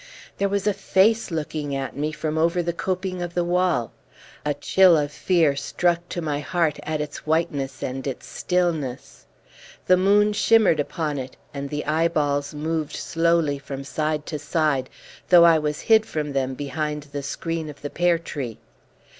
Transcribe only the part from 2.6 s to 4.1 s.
the coping of the wall.